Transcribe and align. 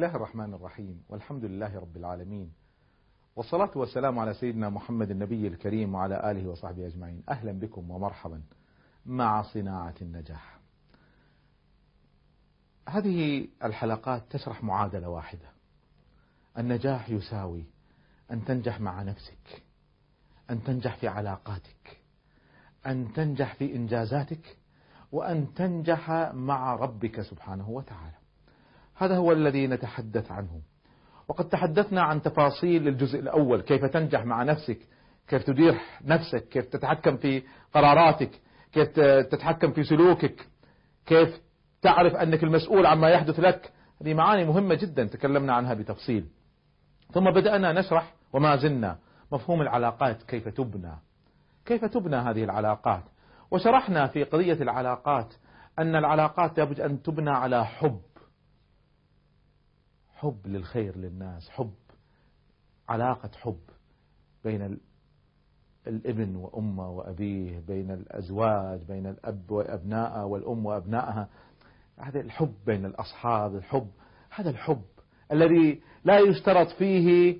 الله 0.00 0.16
الرحمن 0.16 0.54
الرحيم. 0.54 1.04
والحمد 1.08 1.44
لله 1.44 1.78
رب 1.78 1.96
العالمين. 1.96 2.52
والصلاة 3.36 3.70
والسلام 3.74 4.18
على 4.18 4.34
سيدنا 4.34 4.68
محمد 4.68 5.10
النبي 5.10 5.46
الكريم 5.46 5.94
وعلى 5.94 6.30
آله 6.30 6.48
وصحبه 6.48 6.86
أجمعين. 6.86 7.22
أهلا 7.28 7.52
بكم 7.52 7.90
ومرحبا 7.90 8.42
مع 9.06 9.42
صناعة 9.42 9.94
النجاح. 10.02 10.58
هذه 12.88 13.48
الحلقات 13.64 14.22
تشرح 14.30 14.64
معادلة 14.64 15.08
واحدة. 15.08 15.48
النجاح 16.58 17.10
يساوي 17.10 17.64
أن 18.30 18.44
تنجح 18.44 18.80
مع 18.80 19.02
نفسك 19.02 19.62
أن 20.50 20.62
تنجح 20.62 20.96
في 20.96 21.08
علاقاتك 21.08 22.00
أن 22.86 23.12
تنجح 23.12 23.54
في 23.54 23.76
إنجازاتك 23.76 24.56
وأن 25.12 25.54
تنجح 25.54 26.10
مع 26.34 26.74
ربك 26.74 27.20
سبحانه 27.20 27.70
وتعالى. 27.70 28.19
هذا 29.00 29.16
هو 29.16 29.32
الذي 29.32 29.66
نتحدث 29.66 30.32
عنه. 30.32 30.60
وقد 31.28 31.48
تحدثنا 31.48 32.02
عن 32.02 32.22
تفاصيل 32.22 32.88
الجزء 32.88 33.18
الأول 33.18 33.60
كيف 33.60 33.84
تنجح 33.84 34.24
مع 34.24 34.42
نفسك 34.42 34.78
كيف 35.28 35.42
تدير 35.42 35.80
نفسك 36.04 36.48
كيف 36.48 36.64
تتحكم 36.64 37.16
في 37.16 37.42
قراراتك 37.74 38.30
كيف 38.72 38.88
تتحكم 39.30 39.72
في 39.72 39.84
سلوكك 39.84 40.48
كيف 41.06 41.40
تعرف 41.82 42.14
أنك 42.14 42.44
المسؤول 42.44 42.86
عما 42.86 43.08
يحدث 43.08 43.40
لك. 43.40 43.72
هذه 44.02 44.14
معاني 44.14 44.44
مهمة 44.44 44.74
جدا 44.74 45.04
تكلمنا 45.04 45.52
عنها 45.52 45.74
بتفصيل. 45.74 46.26
ثم 47.12 47.30
بدأنا 47.30 47.72
نشرح 47.72 48.14
وما 48.32 48.56
زلنا 48.56 48.98
مفهوم 49.32 49.62
العلاقات 49.62 50.22
كيف 50.22 50.48
تبنى. 50.48 50.92
كيف 51.66 51.84
تبنى 51.84 52.16
هذه 52.16 52.44
العلاقات؟ 52.44 53.02
وشرحنا 53.50 54.06
في 54.06 54.24
قضية 54.24 54.62
العلاقات 54.62 55.34
أن 55.78 55.96
العلاقات 55.96 56.58
لابد 56.58 56.80
أن 56.80 57.02
تبنى 57.02 57.30
على 57.30 57.64
حب. 57.64 58.00
حب 60.20 60.46
للخير 60.46 60.96
للناس 60.96 61.50
حب 61.50 61.74
علاقة 62.88 63.30
حب 63.34 63.60
بين 64.44 64.78
الابن 65.86 66.36
وأمه 66.36 66.90
وأبيه 66.90 67.60
بين 67.60 67.90
الأزواج 67.90 68.84
بين 68.84 69.06
الأب 69.06 69.50
وأبنائه 69.50 70.24
والأم 70.24 70.66
وأبنائها. 70.66 71.28
هذا 71.98 72.20
الحب 72.20 72.54
بين 72.66 72.86
الأصحاب 72.86 73.56
الحب 73.56 73.90
هذا 74.30 74.50
الحب 74.50 74.84
الذي 75.32 75.82
لا 76.04 76.18
يشترط 76.18 76.68
فيه 76.68 77.38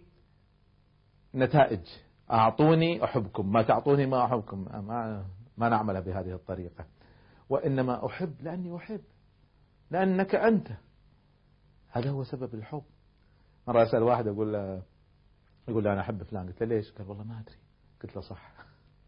نتائج. 1.35 1.87
أعطوني 2.31 3.05
أحبكم 3.05 3.53
ما 3.53 3.63
تعطوني 3.63 4.07
ما 4.07 4.25
أحبكم. 4.25 4.65
ما, 4.65 5.25
ما 5.57 5.69
نعمل 5.69 6.03
بهذه 6.03 6.33
الطريقة. 6.33 6.85
وإنما 7.49 8.07
أحب 8.07 8.35
لأني 8.41 8.77
أحب 8.77 9.01
لأنك 9.91 10.35
أنت. 10.35 10.69
هذا 11.91 12.11
هو 12.11 12.25
سبب 12.25 12.55
الحب. 12.55 12.83
مرة 13.69 13.83
أسأل 13.83 14.03
واحد 14.03 14.27
أقول 14.27 14.53
له 14.53 14.83
يقول 15.69 15.85
له 15.85 15.93
أنا 15.93 16.01
أحب 16.01 16.23
فلان. 16.23 16.47
قلت 16.47 16.63
له 16.63 16.69
ليش؟ 16.69 16.93
قال 16.93 17.09
والله 17.09 17.25
ما 17.25 17.41
أدري. 17.41 17.57
قلت 18.03 18.17
له 18.17 18.23
صح. 18.23 18.53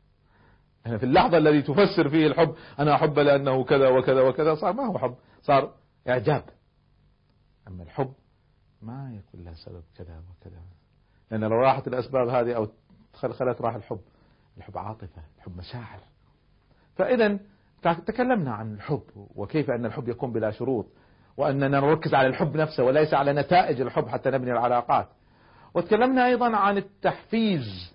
يعني 0.86 0.98
في 0.98 1.04
اللحظة 1.04 1.38
الذي 1.38 1.62
تفسر 1.62 2.08
فيه 2.08 2.26
الحب 2.26 2.54
أنا 2.78 2.94
أحبه 2.94 3.22
لأنه 3.22 3.64
كذا 3.64 3.88
وكذا 3.88 4.20
وكذا. 4.20 4.54
صار 4.54 4.72
ما 4.72 4.86
هو 4.86 4.98
حب 4.98 5.14
صار 5.42 5.74
إعجاب. 6.08 6.44
أما 7.68 7.82
الحب 7.82 8.12
ما 8.82 9.14
يكون 9.14 9.44
له 9.44 9.54
سبب 9.54 9.82
كذا 9.96 10.22
وكذا. 10.30 10.62
لأن 11.30 11.40
لو 11.40 11.60
راحت 11.60 11.88
الأسباب 11.88 12.28
هذه 12.28 12.56
أو 12.56 12.68
خلت 13.14 13.60
راح 13.60 13.74
الحب. 13.74 14.00
الحب 14.56 14.78
عاطفة 14.78 15.22
الحب 15.38 15.56
مشاعر. 15.56 16.00
فإذا 16.96 17.38
تكلمنا 17.82 18.54
عن 18.54 18.74
الحب 18.74 19.02
وكيف 19.14 19.70
أن 19.70 19.86
الحب 19.86 20.08
يكون 20.08 20.32
بلا 20.32 20.50
شروط. 20.50 20.86
وأننا 21.36 21.80
نركز 21.80 22.14
على 22.14 22.28
الحب 22.28 22.56
نفسه 22.56 22.84
وليس 22.84 23.14
على 23.14 23.32
نتائج 23.32 23.80
الحب 23.80 24.08
حتى 24.08 24.30
نبني 24.30 24.52
العلاقات. 24.52 25.08
وتكلمنا 25.74 26.26
أيضا 26.26 26.56
عن 26.56 26.76
التحفيز 26.76 27.94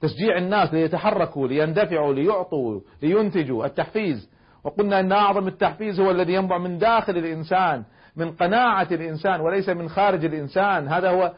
تشجيع 0.00 0.38
الناس 0.38 0.74
ليتحركوا 0.74 1.48
ليندفعوا 1.48 2.14
ليعطوا 2.14 2.80
لينتجوا. 3.02 3.66
التحفيز 3.66 4.30
وقلنا 4.64 5.00
أن 5.00 5.12
أعظم 5.12 5.48
التحفيز 5.48 6.00
هو 6.00 6.10
الذي 6.10 6.32
ينبع 6.32 6.58
من 6.58 6.78
داخل 6.78 7.16
الإنسان 7.18 7.84
من 8.16 8.32
قناعة 8.32 8.88
الإنسان 8.90 9.40
وليس 9.40 9.68
من 9.68 9.88
خارج 9.88 10.24
الإنسان. 10.24 10.88
هذا 10.88 11.10
هو 11.10 11.34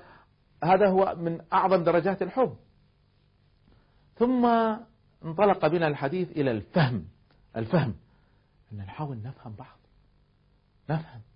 هذا 0.65 0.89
هو 0.89 1.15
من 1.19 1.41
أعظم 1.53 1.85
درجات 1.85 2.23
الحب. 2.23 2.55
ثم 4.15 4.47
انطلق 5.25 5.67
بنا 5.67 5.89
الحديث 5.89 6.31
إلى 6.31 6.51
الفهم 6.51 7.05
الفهم. 7.57 7.95
أن 8.73 8.79
نحاول 8.79 9.23
نفهم 9.23 9.55
بعض 9.59 9.79
نفهم. 10.91 11.28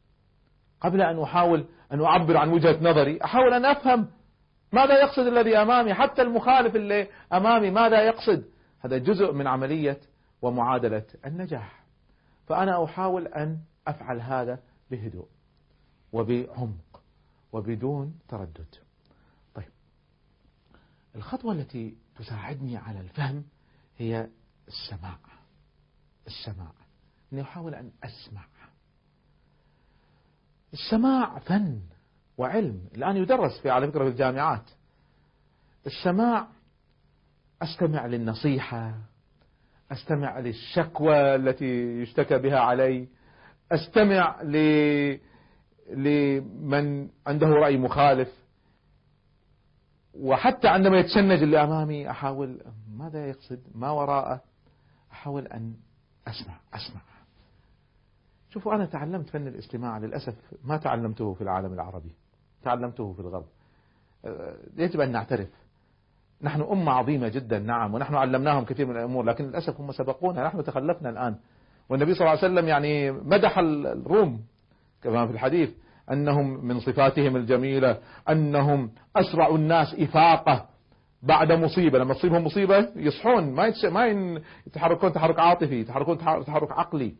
قبل 0.83 1.03
أن 1.03 1.23
أحاول 1.23 1.67
أن 1.93 2.01
أعبر 2.01 2.37
عن 2.37 2.49
وجهة 2.49 2.79
نظري 2.81 3.25
أحاول 3.25 3.53
أن 3.53 3.65
أفهم 3.65 4.09
ماذا 4.73 5.01
يقصد 5.01 5.27
الذي 5.27 5.57
أمامي 5.57 5.95
حتى 5.95 6.23
المخالف 6.23 6.77
اللي 6.77 7.09
أمامي 7.33 7.71
ماذا 7.71 8.03
يقصد. 8.03 8.45
هذا 8.81 8.99
جزء 8.99 9.33
من 9.33 9.47
عملية 9.47 10.01
ومعادلة 10.43 11.05
النجاح. 11.27 11.85
فأنا 12.47 12.85
أحاول 12.85 13.27
أن 13.27 13.59
أفعل 13.87 14.21
هذا 14.21 14.59
بهدوء 14.91 15.27
وبعمق 16.13 17.03
وبدون 17.53 18.19
تردد. 18.29 18.75
طيب 19.55 19.69
الخطوة 21.17 21.53
التي 21.53 21.95
تساعدني 22.19 22.77
على 22.77 23.01
الفهم 23.01 23.45
هي 23.99 24.29
السماع. 24.69 25.19
السماع. 26.27 26.73
أني 27.33 27.43
أحاول 27.43 27.75
أن 27.75 27.91
أسمع. 28.05 28.45
السماع 30.73 31.39
فن 31.39 31.81
وعلم 32.39 32.81
الآن 32.95 33.17
يدرس 33.17 33.61
في 33.61 33.71
على 33.71 33.87
فكرة 33.87 34.05
في 34.05 34.11
الجامعات. 34.11 34.71
السماع 35.87 36.47
أستمع 37.63 38.07
للنصيحة 38.07 38.95
أستمع 39.93 40.39
للشكوى 40.39 41.35
التي 41.35 42.03
يشتكى 42.03 42.39
بها 42.39 42.59
علي 42.59 43.09
أستمع 43.73 44.43
ل... 44.43 44.57
لمن 45.91 47.09
عنده 47.27 47.47
رأي 47.47 47.77
مخالف. 47.77 48.29
وحتى 50.15 50.69
عندما 50.69 50.99
يتشنج 50.99 51.43
اللي 51.43 51.63
أمامي 51.63 52.11
أحاول 52.11 52.63
ماذا 52.91 53.27
يقصد؟ 53.29 53.61
ما 53.75 53.91
وراءه؟ 53.91 54.41
أحاول 55.13 55.47
أن 55.47 55.75
أسمع 56.29 56.55
أسمع. 56.75 57.01
شوفوا 58.53 58.75
أنا 58.75 58.85
تعلمت 58.85 59.29
فن 59.29 59.47
الاستماع 59.47 59.99
للأسف 59.99 60.35
ما 60.65 60.77
تعلمته 60.77 61.35
في 61.35 61.41
العالم 61.41 61.73
العربي 61.73 62.13
تعلمته 62.63 63.13
في 63.13 63.21
الغرب. 63.21 63.47
أه، 64.25 64.57
يجب 64.77 65.01
أن 65.01 65.13
نعترف. 65.13 65.49
نحن 66.43 66.61
أمة 66.61 66.93
عظيمة 66.93 67.29
جدا 67.29 67.59
نعم 67.59 67.95
ونحن 67.95 68.15
علمناهم 68.15 68.65
كثير 68.65 68.87
من 68.87 68.97
الأمور 68.97 69.25
لكن 69.25 69.45
للأسف 69.45 69.81
هم 69.81 69.93
سبقونا 69.93 70.47
نحن 70.47 70.65
تخلفنا 70.65 71.11
الآن. 71.11 71.37
والنبي 71.89 72.15
صلى 72.15 72.21
الله 72.21 72.31
عليه 72.31 72.53
وسلم 72.53 72.69
يعني 72.69 73.11
مدح 73.11 73.59
الروم 73.59 74.45
كما 75.03 75.27
في 75.27 75.33
الحديث 75.33 75.71
أنهم 76.13 76.67
من 76.67 76.81
صفاتهم 76.81 77.37
الجميلة 77.37 77.99
أنهم 78.29 78.91
أسرع 79.17 79.49
الناس 79.49 79.95
إفاقة 79.95 80.67
بعد 81.23 81.53
مصيبة. 81.53 81.99
لما 81.99 82.15
تصيبهم 82.15 82.45
مصيبة 82.45 82.89
يصحون 82.97 83.53
ما 83.53 83.73
ما 83.85 84.07
يتحركون 84.67 85.13
تحرك 85.13 85.39
عاطفي 85.39 85.81
يتحركون 85.81 86.19
تحرك 86.19 86.73
عقلي. 86.73 87.15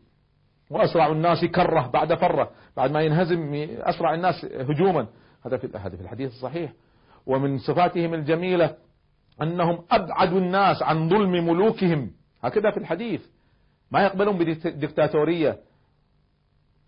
وأسرع 0.73 1.07
الناس 1.07 1.45
كرة 1.45 1.87
بعد 1.87 2.13
فرة. 2.13 2.51
بعد 2.77 2.91
ما 2.91 3.01
ينهزم 3.01 3.53
أسرع 3.79 4.13
الناس 4.13 4.45
هجوما. 4.45 5.07
هذا 5.45 5.57
في 5.57 5.67
هذا 5.77 5.95
في 5.95 6.01
الحديث 6.01 6.31
الصحيح. 6.31 6.73
ومن 7.25 7.57
صفاتهم 7.57 8.13
الجميلة 8.13 8.75
أنهم 9.41 9.85
أبعد 9.91 10.33
الناس 10.33 10.83
عن 10.83 11.09
ظلم 11.09 11.31
ملوكهم. 11.31 12.11
هكذا 12.43 12.71
في 12.71 12.77
الحديث. 12.77 13.21
ما 13.91 14.03
يقبلون 14.03 14.37
بديكتاتورية 14.37 15.59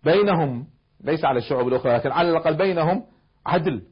بينهم. 0.04 0.66
ليس 1.04 1.24
على 1.24 1.38
الشعوب 1.38 1.68
الأخرى 1.68 1.92
لكن 1.92 2.10
على 2.10 2.30
الأقل 2.30 2.56
بينهم 2.56 3.04
عدل. 3.46 3.82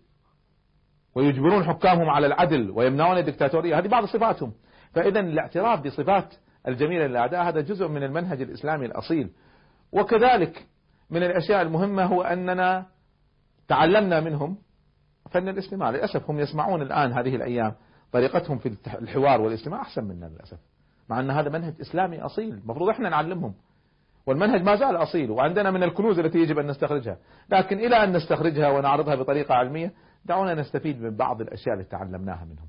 ويجبرون 1.15 1.65
حكامهم 1.65 2.11
على 2.11 2.27
العدل 2.27 2.71
ويمنعون 2.71 3.19
الدكتاتورية 3.19 3.79
هذه 3.79 3.89
بعض 3.89 4.05
صفاتهم. 4.05 4.53
فإذا 4.93 5.21
الاعتراف 5.21 5.81
بصفات 5.81 6.35
الجميلة 6.69 7.07
للأعداء 7.07 7.43
هذا 7.49 7.61
جزء 7.61 7.89
من 7.89 8.03
المنهج 8.03 8.43
الإسلامي 8.43 8.87
الأصيل. 8.87 9.31
وكذلك 9.95 10.67
من 11.11 11.23
الأشياء 11.23 11.63
المهمة 11.63 12.05
هو 12.05 12.23
أننا 12.23 12.87
تعلمنا 13.69 14.21
منهم 14.21 14.57
فن 15.31 15.49
الاستماع. 15.49 15.91
للأسف 15.91 16.31
هم 16.31 16.39
يسمعون 16.39 16.83
الآن 16.83 17.13
هذه 17.13 17.37
الأيام 17.37 17.75
طريقتهم 18.13 18.59
في 18.59 18.77
الحوار 18.87 19.41
والاستماع 19.41 19.81
أحسن 19.81 20.05
منا 20.05 20.27
للأسف 20.27 20.59
مع 21.09 21.21
أن 21.21 21.31
هذا 21.31 21.51
منهج 21.51 21.75
إسلامي 21.81 22.21
أصيل. 22.21 22.55
المفروض 22.55 22.89
إحنا 22.89 23.09
نعلمهم 23.09 23.55
والمنهج 24.27 24.63
ما 24.63 24.77
زال 24.77 24.97
أصيل 24.97 25.31
وعندنا 25.31 25.71
من 25.71 25.83
الكنوز 25.83 26.19
التي 26.19 26.39
يجب 26.39 26.59
أن 26.59 26.67
نستخرجها. 26.67 27.19
لكن 27.51 27.79
إلى 27.79 28.05
أن 28.05 28.13
نستخرجها 28.13 28.69
ونعرضها 28.69 29.15
بطريقة 29.15 29.55
علمية 29.55 29.93
دعونا 30.25 30.55
نستفيد 30.55 31.03
من 31.03 31.17
بعض 31.17 31.41
الأشياء 31.41 31.75
التي 31.75 31.91
تعلمناها 31.91 32.45
منهم. 32.45 32.69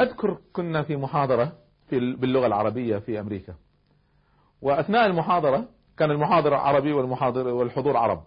أذكر 0.00 0.38
كنا 0.52 0.82
في 0.82 0.96
محاضرة 0.96 1.52
في 1.86 2.16
باللغة 2.16 2.46
العربية 2.46 2.98
في 2.98 3.20
أمريكا. 3.20 3.54
وأثناء 4.62 5.06
المحاضرة 5.06 5.68
كان 5.96 6.10
المحاضرة 6.10 6.56
عربي 6.56 6.92
والمحاضر 6.92 7.48
والحضور 7.48 7.96
عرب. 7.96 8.22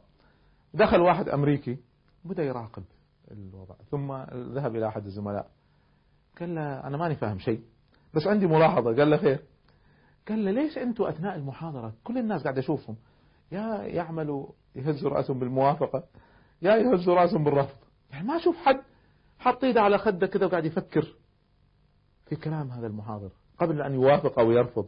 دخل 0.74 1.02
واحد 1.02 1.30
أمريكي 1.30 1.78
بدأ 2.26 2.44
يراقب 2.44 2.84
الوضع 3.32 3.76
ثم 3.92 4.14
ذهب 4.54 4.76
إلى 4.76 4.88
أحد 4.88 5.06
الزملاء. 5.06 5.50
قال 6.40 6.56
له 6.56 6.88
أنا 6.88 6.98
ماني 6.98 7.16
فاهم 7.16 7.40
شيء 7.40 7.62
بس 8.14 8.28
عندي 8.28 8.48
ملاحظة. 8.48 8.96
قال 8.96 9.10
له 9.10 9.18
خير. 9.18 9.40
قال 10.28 10.46
له 10.46 10.52
ليش 10.52 10.78
أنتم 10.78 11.04
أثناء 11.04 11.36
المحاضرة 11.36 11.94
كل 12.04 12.18
الناس 12.18 12.44
قاعد 12.44 12.58
أشوفهم 12.58 12.96
يا 13.52 13.84
يعملوا 13.84 14.48
يهزوا 14.76 15.10
رأسهم 15.10 15.40
بالموافقة 15.40 16.04
يا 16.62 16.76
يهزوا 16.76 17.16
رأسهم 17.16 17.44
بالرفض. 17.44 17.78
يعني 18.12 18.28
ما 18.28 18.38
أشوف 18.38 18.58
حد 18.58 18.82
حط 19.40 19.64
إيده 19.64 19.82
على 19.82 19.98
خده 19.98 20.28
كذا 20.28 20.46
وقاعد 20.46 20.66
يفكر 20.66 21.16
في 22.26 22.36
كلام 22.36 22.72
هذا 22.72 22.88
المحاضر 22.88 23.30
قبل 23.58 23.82
أن 23.82 23.94
يوافق 23.94 24.40
أو 24.40 24.52
يرفض. 24.52 24.86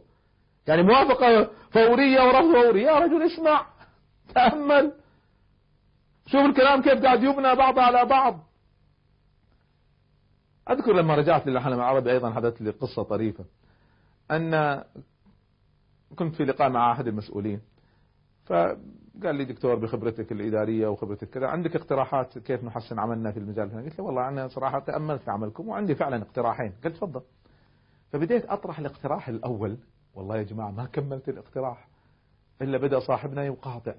يعني 0.66 0.82
موافقة 0.82 1.50
فورية 1.70 2.20
ورفض 2.20 2.64
فوري. 2.64 2.82
يا 2.82 2.98
رجل 2.98 3.22
اسمع 3.22 3.66
تأمل. 4.34 4.92
شوف 6.26 6.40
الكلام 6.40 6.82
كيف 6.82 7.02
قاعد 7.02 7.22
يبنى 7.22 7.54
بعض 7.56 7.78
على 7.78 8.04
بعض. 8.04 8.38
أذكر 10.70 10.92
لما 10.92 11.14
رجعت 11.14 11.46
للعالم 11.46 11.76
العربي 11.76 12.12
أيضا 12.12 12.30
حدث 12.30 12.62
لي 12.62 12.70
قصة 12.70 13.02
طريفة. 13.02 13.44
أن 14.30 14.82
كنت 16.16 16.34
في 16.34 16.44
لقاء 16.44 16.68
مع 16.68 16.92
أحد 16.92 17.06
المسؤولين 17.06 17.60
فقال 18.46 19.34
لي 19.34 19.44
دكتور 19.44 19.74
بخبرتك 19.74 20.32
الإدارية 20.32 20.88
وخبرتك 20.88 21.30
كذا 21.30 21.46
عندك 21.46 21.76
اقتراحات 21.76 22.38
كيف 22.38 22.64
نحسن 22.64 22.98
عملنا 22.98 23.32
في 23.32 23.38
المجال 23.38 23.64
الفلاني 23.64 23.88
قلت 23.88 23.98
له 23.98 24.04
والله 24.04 24.28
أنا 24.28 24.48
صراحة 24.48 24.78
تأملت 24.78 25.28
عملكم 25.28 25.68
وعندي 25.68 25.94
فعلا 25.94 26.22
اقتراحين. 26.22 26.72
قلت 26.84 26.96
تفضل. 26.96 27.22
فبديت 28.12 28.46
أطرح 28.46 28.78
الاقتراح 28.78 29.28
الأول 29.28 29.78
والله 30.14 30.36
يا 30.36 30.42
جماعة 30.42 30.70
ما 30.70 30.86
كملت 30.86 31.28
الاقتراح 31.28 31.88
إلا 32.62 32.78
بدأ 32.78 33.00
صاحبنا 33.00 33.44
يقاطع. 33.44 33.94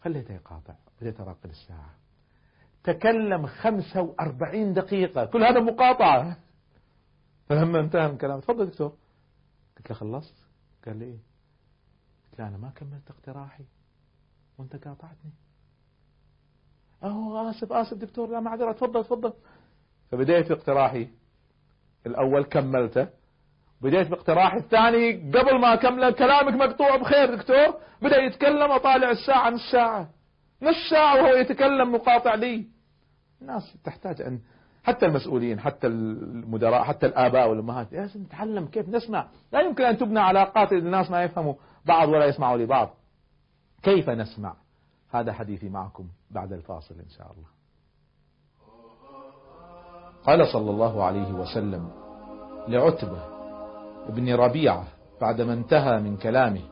خليته 0.00 0.34
يقاطع 0.34 0.74
بديت 1.00 1.20
أراقب 1.20 1.50
الساعة. 1.50 1.94
تكلم 2.84 3.46
45 3.46 4.74
دقيقة 4.74 5.24
كل 5.24 5.44
هذا 5.44 5.60
مقاطعة. 5.60 6.36
فلما 7.46 7.80
انتهى 7.80 8.08
من 8.08 8.18
كلامه 8.18 8.40
تفضل 8.40 8.66
دكتور. 8.66 8.92
قلت 9.76 9.90
له 9.90 9.96
خلصت؟ 9.96 10.34
قال 10.86 10.96
لي 10.98 11.04
إيه؟ 11.04 11.18
قلت 12.24 12.40
له 12.40 12.48
أنا 12.48 12.56
ما 12.56 12.70
كملت 12.70 13.10
اقتراحي. 13.10 13.64
وأنت 14.58 14.76
قاطعتني. 14.76 15.32
اوه 17.04 17.50
آسف 17.50 17.72
آسف 17.72 17.96
دكتور 17.96 18.30
لا 18.30 18.40
معذرة 18.40 18.72
تفضل 18.72 19.04
تفضل. 19.04 19.32
فبديت 20.10 20.50
اقتراحي. 20.50 21.08
الأول 22.06 22.44
كملته. 22.44 23.08
بديت 23.80 24.08
باقتراحي 24.08 24.56
الثاني 24.56 25.12
قبل 25.12 25.60
ما 25.60 25.74
أكمل 25.74 26.10
كلامك 26.10 26.54
مقطوع 26.54 26.96
بخير 26.96 27.34
دكتور 27.34 27.74
بدأ 28.02 28.18
يتكلم 28.18 28.70
اطالع 28.70 29.10
الساعة 29.10 29.50
نص 29.50 29.70
ساعه 29.72 30.08
نص 30.62 30.90
ساعة 30.90 31.22
وهو 31.22 31.34
يتكلم 31.34 31.92
مقاطع 31.94 32.34
لي. 32.34 32.66
الناس 33.42 33.76
تحتاج 33.84 34.22
أن 34.22 34.40
حتى 34.84 35.06
المسؤولين 35.06 35.60
حتى 35.60 35.86
المدراء 35.86 36.82
حتى 36.82 37.06
الآباء 37.06 37.50
والأمهات 37.50 37.92
لازم 37.92 38.22
نتعلم 38.22 38.66
كيف 38.66 38.88
نسمع. 38.88 39.28
لا 39.52 39.60
يمكن 39.60 39.84
أن 39.84 39.98
تبنى 39.98 40.20
علاقات 40.20 40.72
الناس 40.72 41.10
ما 41.10 41.22
يفهموا 41.22 41.54
بعض 41.84 42.08
ولا 42.08 42.26
يسمعوا 42.26 42.56
لبعض. 42.56 42.94
كيف 43.82 44.10
نسمع؟ 44.10 44.56
هذا 45.10 45.32
حديثي 45.32 45.68
معكم 45.68 46.08
بعد 46.30 46.52
الفاصل 46.52 46.94
إن 46.94 47.08
شاء 47.18 47.26
الله. 47.32 47.48
قال 50.26 50.52
صلى 50.52 50.70
الله 50.70 51.04
عليه 51.04 51.32
وسلم 51.32 51.90
لعتبة 52.68 53.35
ابن 54.06 54.34
ربيعة 54.34 54.88
بعدما 55.20 55.52
انتهى 55.52 56.00
من 56.00 56.16
كلامه. 56.16 56.62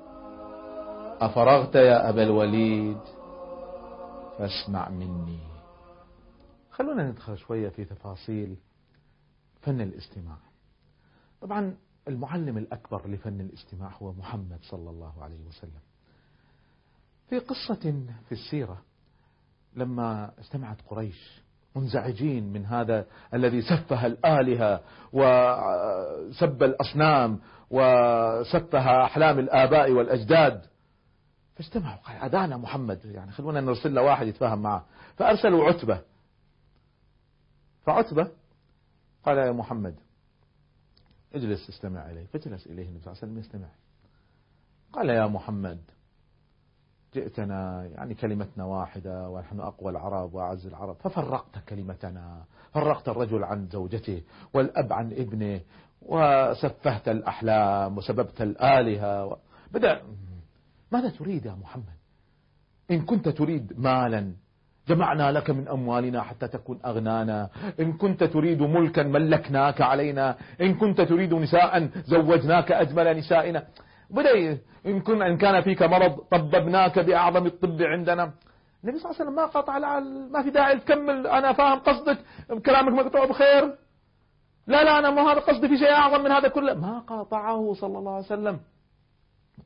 أفرغت 1.20 1.75
يا 1.75 2.08
أبا 2.08 2.22
الوليد؟ 2.22 3.00
فاسمع 4.38 4.88
مني. 4.88 5.38
خلونا 6.70 7.10
ندخل 7.10 7.38
شوية 7.38 7.69
في 7.69 7.84
تفاصيل 7.84 8.56
فن 9.60 9.81
الاستماع. 9.81 10.36
طبعا 11.40 11.76
المعلم 12.08 12.58
الأكبر 12.58 13.08
لفن 13.08 13.40
الاستماع 13.40 13.90
هو 14.02 14.12
محمد 14.12 14.58
صلى 14.62 14.90
الله 14.90 15.22
عليه 15.22 15.46
وسلم. 15.46 15.80
في 17.28 17.38
قصة 17.38 18.06
في 18.28 18.32
السيرة 18.32 18.82
لما 19.76 20.32
استمعت 20.40 20.76
قريش 20.88 21.42
منزعجين 21.75 22.53
من 22.53 22.67
هذا 22.67 23.06
الذي 23.35 23.62
سفه 23.62 24.06
الآلهة 24.06 24.81
وسب 25.12 26.62
الأصنام 26.62 27.41
وسفه 27.71 29.05
أحلام 29.05 29.38
الآباء 29.38 29.91
والأجداد. 29.91 30.67
فاجتمعوا. 31.56 31.97
قال 31.97 32.17
أدانا 32.17 32.56
محمد. 32.56 33.05
يعني 33.05 33.32
خلونا 33.32 33.61
نرسل 33.61 33.94
له 33.94 34.03
واحد 34.03 34.26
يتفاهم 34.26 34.62
معه. 34.62 34.85
فأرسلوا 35.17 35.65
عتبة. 35.65 36.00
فعتبة 37.87 38.31
قال 39.25 39.38
يا 39.38 39.53
محمد 39.53 39.94
اجلس 41.35 41.69
استمع 41.69 42.11
إليه. 42.11 42.26
فجلس 42.26 42.67
إليه 42.67 42.88
النبي 42.88 43.00
صلى 43.00 43.12
الله 43.12 43.23
عليه 43.23 43.32
وسلم 43.32 43.38
يستمع. 43.38 43.69
قال 44.93 45.09
يا 45.09 45.26
محمد 45.26 45.81
جئتنا 47.14 47.84
يعني 47.94 48.14
كلمتنا 48.14 48.64
واحدة 48.64 49.28
ونحن 49.28 49.61
أقوى 49.61 49.90
العرب 49.90 50.34
وأعز 50.34 50.66
العرب 50.66 50.96
ففرقت 50.96 51.58
كلمتنا 51.69 52.44
فرقت 52.72 53.08
الرجل 53.08 53.44
عن 53.44 53.66
زوجته 53.66 54.22
والأب 54.55 54.93
عن 54.93 55.12
ابنه 55.12 55.61
وسفهت 56.02 57.08
الأحلام 57.08 57.99
وسببت 57.99 58.43
الآلهة 58.43 59.37
بدأ 59.72 60.00
ماذا 60.93 61.08
تريد 61.08 61.46
يا 61.46 61.52
محمد؟ 61.62 61.94
إن 62.90 63.00
كنت 63.00 63.28
تريد 63.28 63.72
مالا 63.78 64.32
جمعنا 64.88 65.32
لك 65.32 65.50
من 65.50 65.69
أموالنا 65.69 66.22
حتى 66.22 66.49
تكون 66.49 66.78
أغنانا. 66.87 67.50
إن 67.81 67.93
كنت 67.93 68.25
تريد 68.25 68.62
ملكا 68.62 69.02
ملكناك 69.02 69.81
علينا. 69.81 70.37
إن 70.61 70.75
كنت 70.75 71.00
تريد 71.00 71.34
نساء 71.34 71.88
زوجناك 72.05 72.72
أجمل 72.72 73.16
نسائنا. 73.19 73.66
بدأ 74.14 74.58
إن, 74.87 75.00
كن 75.00 75.22
إن 75.22 75.37
كان 75.37 75.62
فيك 75.62 75.82
مرض 75.82 76.19
طببناك 76.19 76.99
بأعظم 76.99 77.46
الطب 77.46 77.82
عندنا. 77.82 78.32
النبي 78.84 78.99
صلى 78.99 79.11
الله 79.11 79.20
عليه 79.20 79.25
وسلم 79.25 79.34
ما 79.34 79.46
قاطع 79.46 79.78
ما 80.32 80.43
في 80.43 80.50
داعي 80.50 80.81
تكمل 80.81 81.26
أنا 81.26 81.52
فاهم 81.52 81.78
قصدك. 81.78 82.19
كلامك 82.66 82.93
مقطوع 82.93 83.25
بخير. 83.25 83.64
لا 84.66 84.85
لا 84.85 84.99
أنا 84.99 85.11
ما 85.11 85.23
هذا 85.23 85.40
قصدي 85.40 85.68
في 85.68 85.78
شيء 85.78 85.92
أعظم 85.92 86.25
من 86.25 86.30
هذا 86.30 86.49
كله. 86.49 86.75
ما 86.75 86.99
قاطعه 86.99 87.75
صلى 87.75 87.99
الله 87.99 88.14
عليه 88.14 88.26
وسلم. 88.26 88.61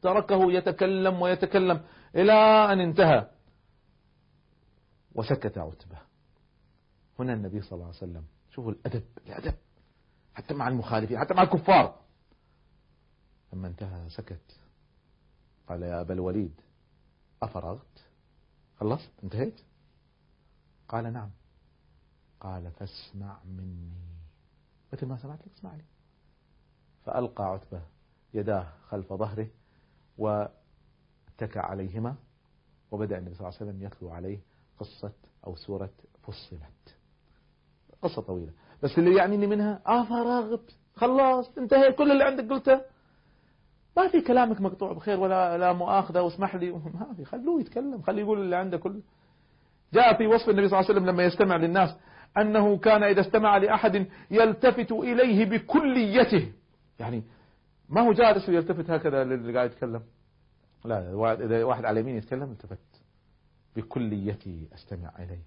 تركه 0.03 0.53
يتكلم 0.53 1.23
ويتكلم 1.23 1.81
إلى 2.15 2.33
أن 2.73 2.81
انتهى. 2.81 3.27
وسكت 5.15 5.59
عتبة. 5.59 5.99
هنا 7.19 7.33
النبي 7.33 7.61
صلى 7.61 7.73
الله 7.73 7.87
عليه 7.87 7.97
وسلم. 7.97 8.25
شوفوا 8.51 8.73
الأدب 8.73 9.05
الأدب. 9.27 9.55
حتى 10.35 10.55
مع 10.55 10.69
المخالفين 10.69 11.19
حتى 11.19 11.35
مع 11.35 11.43
الكفار. 11.43 11.95
لما 13.53 13.69
انتهى 13.69 14.11
سكت. 14.11 14.61
قال 15.69 15.83
يا 15.83 16.01
أبا 16.01 16.15
الوليد 16.15 16.61
أفرغت؟ 17.43 18.05
خلصت؟ 18.81 19.11
انتهيت؟ 19.25 19.61
قال 20.89 21.13
نعم. 21.13 21.31
قال 22.41 22.71
فاسمع 22.71 23.39
مني. 23.45 23.91
مثل 24.93 25.07
ما 25.07 25.17
سمعت 25.17 25.39
لك 25.47 25.53
اسمع 25.57 25.75
لي 25.75 25.85
فألقى 27.05 27.45
عتبة 27.45 27.83
يداه 28.35 28.73
خلف 28.89 29.13
ظهره 29.13 29.49
واتكى 30.19 31.59
عليهما 31.59 32.15
وبدأ 32.91 33.19
النبي 33.19 33.35
صلى 33.35 33.49
الله 33.49 33.59
عليه 33.61 33.71
وسلم 33.71 33.83
يتلو 33.87 34.11
عليه 34.11 34.39
قصة 34.79 35.13
أو 35.47 35.57
سورة 35.57 35.91
فصلت. 36.23 36.97
قصة 38.03 38.23
طويلة. 38.23 38.53
بس 38.83 38.99
اللي 38.99 39.17
يعنيني 39.17 39.47
منها 39.47 39.83
آه 39.87 40.05
فرغت 40.05 40.77
خلاص 40.97 41.59
انتهيت 41.59 41.95
كل 41.97 42.13
اللي 42.13 42.25
عندك 42.25 42.45
قلته. 42.53 42.81
ما 43.99 44.09
في 44.09 44.21
كلامك 44.21 44.61
مقطوع 44.61 44.93
بخير 44.93 45.21
ولا 45.21 45.59
لا 45.59 45.73
مؤاخذة 45.73 46.23
واسمح 46.23 46.55
لي. 46.55 46.71
ما 47.01 47.15
في 47.17 47.25
خلوه 47.25 47.61
يتكلم 47.61 48.03
خليه 48.03 48.23
يقول 48.23 48.41
اللي 48.41 48.57
عنده 48.57 48.79
كله. 48.79 49.01
جاء 49.93 50.17
في 50.17 50.27
وصف 50.27 50.49
النبي 50.49 50.69
صلى 50.69 50.79
الله 50.79 50.91
عليه 50.91 51.01
وسلم 51.01 51.11
لما 51.11 51.23
يستمع 51.23 51.57
للناس 51.57 51.97
أنه 52.39 52.77
كان 52.77 53.03
إذا 53.03 53.21
استمع 53.21 53.57
لأحد 53.57 54.07
يلتفت 54.31 54.93
إليه 54.93 55.45
بكليته. 55.45 56.53
يعني 56.99 57.23
ما 57.89 58.01
هو 58.01 58.13
جالس 58.13 58.49
ويلتفت 58.49 58.91
هكذا 58.91 59.25
للي 59.25 59.55
قاعد 59.55 59.71
يتكلم؟ 59.71 60.03
لا 60.85 61.33
إذا 61.33 61.65
واحد 61.65 61.85
على 61.85 62.01
يمين 62.01 62.17
يتكلم 62.17 62.51
التفت. 62.51 62.79
بكليتي 63.77 64.69
أستمع 64.75 65.13
إليه. 65.19 65.43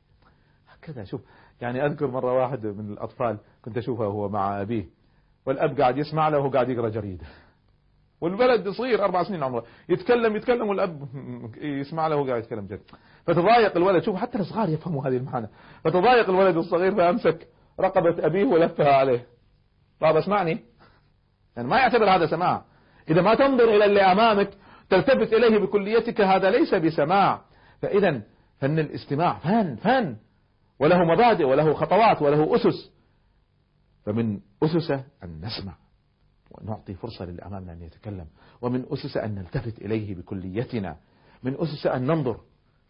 هكذا 0.69 1.03
شوف 1.03 1.21
يعني 1.61 1.85
أذكر 1.85 2.07
مرة 2.07 2.33
واحد 2.33 2.65
من 2.65 2.93
الأطفال 2.93 3.37
كنت 3.61 3.77
أشوفه 3.77 4.05
هو 4.05 4.29
مع 4.29 4.61
أبيه 4.61 4.85
والأب 5.45 5.81
قاعد 5.81 5.97
يسمع 5.97 6.29
له 6.29 6.37
وهو 6.37 6.49
قاعد 6.49 6.69
يقرأ 6.69 6.89
جريدة. 6.89 7.25
والولد 8.21 8.69
صغير 8.69 9.03
أربع 9.03 9.23
سنين 9.23 9.43
عمره. 9.43 9.65
يتكلم 9.89 10.35
يتكلم 10.35 10.69
والأب 10.69 11.07
يسمع 11.61 12.07
له 12.07 12.15
وهو 12.15 12.27
قاعد 12.27 12.43
يتكلم 12.43 12.67
جريدة 12.67 12.83
فتضايق 13.25 13.77
الولد. 13.77 14.03
شوف 14.03 14.15
حتى 14.15 14.37
الصغار 14.37 14.69
يفهموا 14.69 15.07
هذه 15.07 15.17
المعنى 15.17 15.47
فتضايق 15.83 16.29
الولد 16.29 16.57
الصغير 16.57 16.95
فأمسك 16.95 17.47
رقبة 17.79 18.25
أبيه 18.25 18.45
ولفها 18.45 18.93
عليه. 18.93 19.25
بابا 20.01 20.19
اسمعني. 20.19 20.59
يعني 21.55 21.67
ما 21.67 21.77
يعتبر 21.77 22.09
هذا 22.09 22.25
سماع. 22.25 22.63
إذا 23.09 23.21
ما 23.21 23.35
تنظر 23.35 23.63
إلى 23.63 23.85
اللي 23.85 24.01
أمامك 24.01 24.49
تلتفت 24.89 25.33
إليه 25.33 25.57
بكليتك 25.57 26.21
هذا 26.21 26.49
ليس 26.49 26.73
بسماع. 26.73 27.41
فإذا 27.81 28.21
فن 28.59 28.79
الاستماع. 28.79 29.33
فن 29.39 29.75
فن. 29.75 30.15
وله 30.79 31.03
مبادئ 31.03 31.43
وله 31.43 31.73
خطوات 31.73 32.21
وله 32.21 32.55
أسس. 32.55 32.91
فمن 34.05 34.39
أسسه 34.63 35.03
أن 35.23 35.41
نسمع. 35.41 35.73
ونعطي 36.51 36.93
فرصة 36.93 37.25
للأمام 37.25 37.69
أن 37.69 37.81
يتكلم. 37.81 38.27
ومن 38.61 38.85
أسس 38.89 39.17
أن 39.17 39.35
نلتفت 39.35 39.81
إليه 39.81 40.15
بكليتنا. 40.15 40.97
من 41.43 41.55
أسس 41.59 41.87
أن 41.87 42.07
ننظر. 42.07 42.41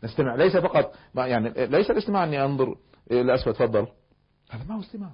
نستمع. 0.03 0.35
ليس 0.35 0.57
فقط 0.57 0.95
يعني 1.15 1.49
ليس 1.49 1.91
الاستماع 1.91 2.23
أني 2.23 2.45
أنظر. 2.45 2.77
إلى 3.11 3.35
أسفل 3.35 3.53
تفضل. 3.53 3.87
هذا 4.49 4.63
ما 4.63 4.75
هو 4.75 4.79
استماع. 4.79 5.11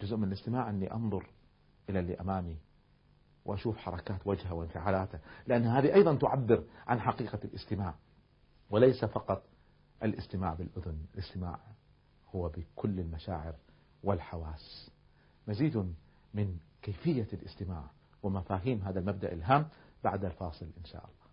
جزء 0.00 0.16
من 0.16 0.28
الاستماع 0.28 0.70
أني 0.70 0.92
أنظر 0.92 1.26
إلى 1.90 1.98
اللي 1.98 2.14
أمامي 2.14 2.56
وأشوف 3.44 3.76
حركات 3.76 4.26
وجهه 4.26 4.54
وانفعالاته. 4.54 5.18
لأن 5.46 5.66
هذه 5.66 5.94
أيضا 5.94 6.14
تعبر 6.14 6.64
عن 6.86 7.00
حقيقة 7.00 7.38
الاستماع. 7.44 7.94
وليس 8.70 9.04
فقط 9.04 9.42
الاستماع 10.02 10.54
بالأذن. 10.54 10.98
الاستماع 11.14 11.58
هو 12.34 12.48
بكل 12.48 13.00
المشاعر 13.00 13.54
والحواس. 14.04 14.90
مزيد 15.48 15.94
من 16.34 16.56
كيفية 16.84 17.26
الاستماع 17.32 17.84
ومفاهيم 18.22 18.82
هذا 18.82 19.00
المبدأ 19.00 19.32
الهام 19.32 19.68
بعد 20.04 20.24
الفاصل 20.24 20.66
إن 20.78 20.84
شاء 20.84 21.04
الله. 21.04 21.24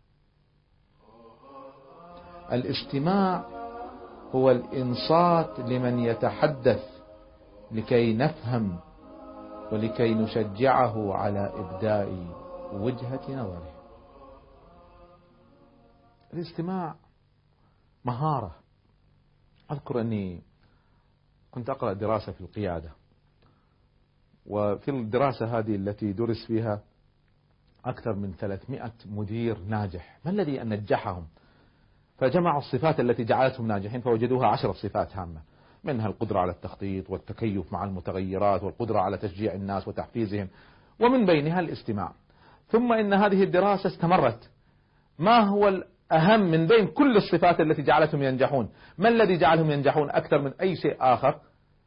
الاستماع 2.52 3.46
هو 4.36 4.52
الإنصات 4.52 5.60
لمن 5.60 6.00
يتحدث 6.00 7.02
لكي 7.72 8.14
نفهم 8.14 8.80
ولكي 9.72 10.14
نشجعه 10.14 11.14
على 11.14 11.54
إبداء 11.56 12.28
وجهة 12.74 13.22
نظره. 13.30 13.74
الاستماع 16.34 16.96
مهارة. 18.06 18.56
أذكر 19.72 20.02
أني 20.02 20.44
كنت 21.52 21.70
أقرأ 21.70 21.94
دراسة 21.94 22.32
في 22.32 22.42
القيادة. 22.42 22.92
وفي 24.46 24.92
الدراسة 24.92 25.60
هذه 25.60 25.76
التي 25.76 26.14
درس 26.14 26.46
فيها 26.48 26.82
أكثر 27.86 28.16
من 28.16 28.34
300 28.34 28.92
مدير 29.06 29.58
ناجح. 29.60 30.20
ما 30.26 30.32
الذي 30.32 30.60
نجحهم؟ 30.60 31.28
فجمعوا 32.18 32.60
الصفات 32.60 33.00
التي 33.00 33.24
جعلتهم 33.24 33.68
ناجحين 33.68 34.02
فوجدوها 34.02 34.48
عشر 34.48 34.74
صفات 34.74 35.18
هامة. 35.18 35.42
منها 35.84 36.08
القدرة 36.08 36.40
على 36.40 36.52
التخطيط 36.52 37.10
والتكيف 37.10 37.74
مع 37.74 37.84
المتغيرات 37.84 38.64
والقدرة 38.64 39.00
على 39.00 39.18
تشجيع 39.18 39.54
الناس 39.54 39.88
وتحفيزهم 39.88 40.48
ومن 41.00 41.26
بينها 41.26 41.60
الاستماع. 41.60 42.14
ثم 42.68 42.94
إن 42.94 43.14
هذه 43.14 43.44
الدراسة 43.44 43.88
استمرت. 43.88 44.50
ما 45.20 45.40
هو 45.40 45.68
الأهم 45.68 46.52
من 46.52 46.68
بين 46.68 46.88
كل 46.88 47.18
الصفات 47.18 47.60
التي 47.62 47.82
جعلتهم 47.82 48.24
ينجحون؟ 48.24 48.70
ما 48.98 49.10
الذي 49.10 49.38
جعلهم 49.38 49.72
ينجحون 49.72 50.10
أكثر 50.10 50.42
من 50.42 50.54
أي 50.62 50.76
شيء 50.76 50.96
آخر؟ 51.00 51.40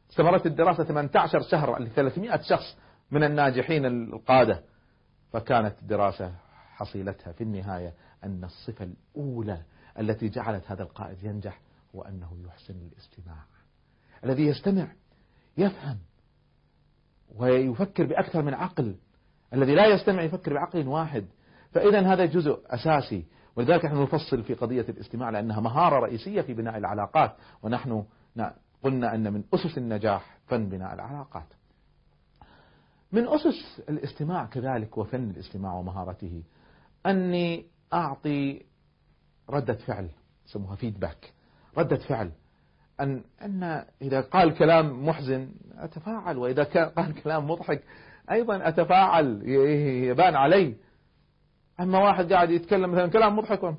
استمرت 0.09 0.45
الدراسة 0.45 0.83
18 0.83 1.41
شهر 1.41 1.79
ل 1.79 1.89
300 1.89 2.41
شخص 2.41 2.77
من 3.11 3.23
الناجحين 3.23 3.85
القادة. 3.85 4.63
فكانت 5.31 5.79
الدراسة 5.81 6.33
حصيلتها 6.75 7.31
في 7.31 7.41
النهاية 7.41 7.93
أن 8.23 8.43
الصفة 8.43 8.85
الأولى 8.85 9.61
التي 9.99 10.29
جعلت 10.29 10.71
هذا 10.71 10.83
القائد 10.83 11.23
ينجح 11.23 11.59
هو 11.95 12.01
أنه 12.01 12.37
يحسن 12.47 12.73
الاستماع. 12.73 13.43
الذي 14.23 14.45
يستمع 14.45 14.87
يفهم 15.57 15.97
ويفكر 17.35 18.05
بأكثر 18.05 18.41
من 18.41 18.53
عقل. 18.53 18.95
الذي 19.53 19.75
لا 19.75 19.85
يستمع 19.85 20.23
يفكر 20.23 20.53
بعقل 20.53 20.87
واحد. 20.87 21.25
فإذا 21.71 22.13
هذا 22.13 22.25
جزء 22.25 22.61
أساسي. 22.65 23.25
ولذلك 23.55 23.85
نحن 23.85 24.03
نفصل 24.03 24.43
في 24.43 24.53
قضية 24.53 24.81
الاستماع 24.81 25.29
لأنها 25.29 25.59
مهارة 25.59 25.99
رئيسية 25.99 26.41
في 26.41 26.53
بناء 26.53 26.77
العلاقات. 26.77 27.35
ونحن 27.63 28.05
قلنا 28.85 29.15
أن 29.15 29.33
من 29.33 29.43
أسس 29.53 29.77
النجاح 29.77 30.37
فن 30.47 30.69
بناء 30.69 30.93
العلاقات. 30.93 31.47
من 33.11 33.27
أسس 33.27 33.81
الاستماع 33.89 34.45
كذلك 34.45 34.97
وفن 34.97 35.29
الاستماع 35.29 35.73
ومهارته 35.73 36.43
أني 37.05 37.65
أعطي 37.93 38.61
ردة 39.49 39.73
فعل 39.73 40.09
يسموها 40.47 40.75
فيدباك 40.75 41.33
ردة 41.77 41.95
فعل. 41.95 42.31
أن 42.99 43.23
أن 43.41 43.85
إذا 44.01 44.21
قال 44.21 44.57
كلام 44.57 45.05
محزن 45.05 45.49
أتفاعل 45.77 46.37
وإذا 46.37 46.63
قال 46.83 47.23
كلام 47.23 47.49
مضحك 47.49 47.83
أيضا 48.31 48.67
أتفاعل 48.67 49.41
يبان 50.09 50.35
علي. 50.35 50.75
أما 51.79 51.99
واحد 51.99 52.33
قاعد 52.33 52.49
يتكلم 52.49 52.91
مثلا 52.91 53.07
كلام 53.07 53.37
مضحك 53.37 53.75